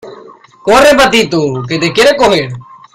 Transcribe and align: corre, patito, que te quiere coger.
corre, 0.65 0.95
patito, 0.99 1.39
que 1.67 1.77
te 1.77 1.93
quiere 1.93 2.17
coger. 2.17 2.49